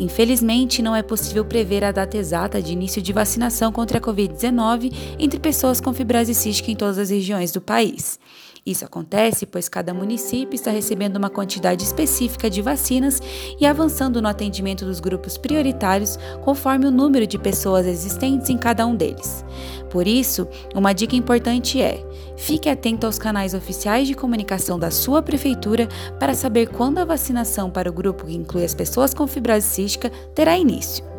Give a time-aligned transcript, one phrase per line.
[0.00, 4.92] Infelizmente, não é possível prever a data exata de início de vacinação contra a Covid-19
[5.16, 8.18] entre pessoas com fibrose cística em todas as regiões do país.
[8.64, 13.20] Isso acontece pois cada município está recebendo uma quantidade específica de vacinas
[13.60, 18.86] e avançando no atendimento dos grupos prioritários conforme o número de pessoas existentes em cada
[18.86, 19.44] um deles.
[19.90, 22.04] Por isso, uma dica importante é:
[22.36, 25.88] fique atento aos canais oficiais de comunicação da sua prefeitura
[26.20, 30.08] para saber quando a vacinação para o grupo que inclui as pessoas com fibrose cística
[30.34, 31.11] terá início.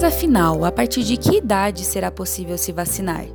[0.00, 3.26] Mas afinal, a partir de que idade será possível se vacinar?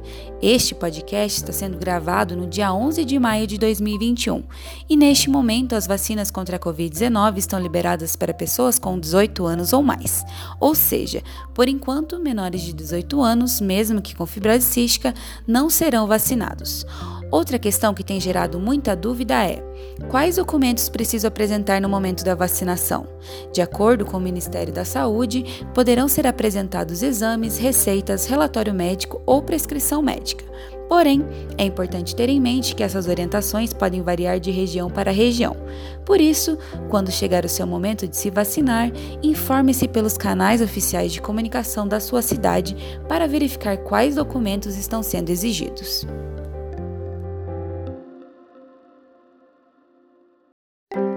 [0.42, 4.42] Este podcast está sendo gravado no dia 11 de maio de 2021
[4.90, 9.74] e neste momento as vacinas contra a Covid-19 estão liberadas para pessoas com 18 anos
[9.74, 10.24] ou mais.
[10.58, 11.22] Ou seja,
[11.54, 15.14] por enquanto, menores de 18 anos, mesmo que com fibrose cística,
[15.46, 16.86] não serão vacinados.
[17.34, 19.60] Outra questão que tem gerado muita dúvida é:
[20.08, 23.08] quais documentos preciso apresentar no momento da vacinação?
[23.52, 29.42] De acordo com o Ministério da Saúde, poderão ser apresentados exames, receitas, relatório médico ou
[29.42, 30.46] prescrição médica.
[30.88, 31.26] Porém,
[31.58, 35.58] é importante ter em mente que essas orientações podem variar de região para região.
[36.06, 36.56] Por isso,
[36.88, 38.92] quando chegar o seu momento de se vacinar,
[39.24, 42.78] informe-se pelos canais oficiais de comunicação da sua cidade
[43.10, 46.06] para verificar quais documentos estão sendo exigidos.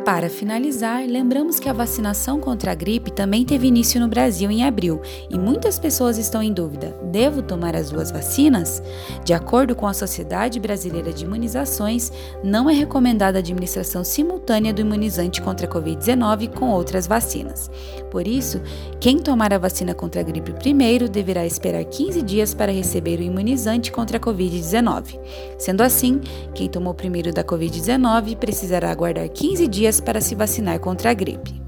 [0.06, 4.62] Para finalizar, lembramos que a vacinação contra a gripe também teve início no Brasil em
[4.62, 8.80] abril e muitas pessoas estão em dúvida: devo tomar as duas vacinas?
[9.24, 12.12] De acordo com a Sociedade Brasileira de Imunizações,
[12.44, 17.68] não é recomendada a administração simultânea do imunizante contra a Covid-19 com outras vacinas.
[18.08, 18.62] Por isso,
[19.00, 23.24] quem tomar a vacina contra a gripe primeiro deverá esperar 15 dias para receber o
[23.24, 25.18] imunizante contra a Covid-19.
[25.58, 26.20] Sendo assim,
[26.54, 31.14] quem tomou primeiro da Covid-19 precisará aguardar 15 dias dias para se vacinar contra a
[31.14, 31.62] gripe.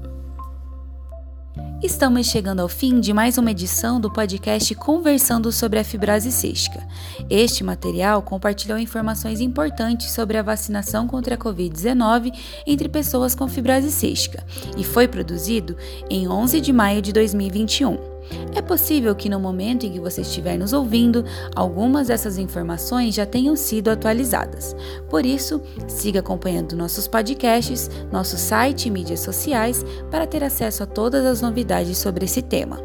[1.81, 6.85] Estamos chegando ao fim de mais uma edição do podcast Conversando sobre a Fibrose Cística.
[7.29, 12.33] Este material compartilhou informações importantes sobre a vacinação contra a Covid-19
[12.67, 14.45] entre pessoas com fibrose cística
[14.77, 15.77] e foi produzido
[16.09, 18.18] em 11 de maio de 2021.
[18.55, 21.23] É possível que no momento em que você estiver nos ouvindo,
[21.55, 24.75] algumas dessas informações já tenham sido atualizadas.
[25.09, 30.85] Por isso, siga acompanhando nossos podcasts, nosso site e mídias sociais para ter acesso a
[30.85, 32.79] todas as novidades sobre esse tema.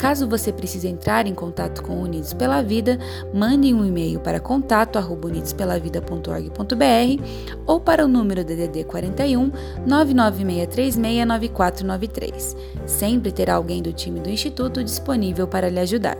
[0.00, 2.98] Caso você precise entrar em contato com Unidos pela Vida,
[3.34, 7.22] mande um e-mail para contato@unidospelavida.org.br
[7.66, 9.52] ou para o número DDD 41
[9.86, 12.56] 996369493.
[12.86, 16.16] Sempre terá alguém do time do instituto disponível para lhe ajudar.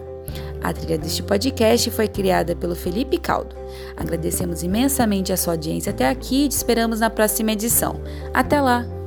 [0.62, 3.56] A trilha deste podcast foi criada pelo Felipe Caldo.
[3.96, 7.98] Agradecemos imensamente a sua audiência até aqui e te esperamos na próxima edição.
[8.34, 8.99] Até lá!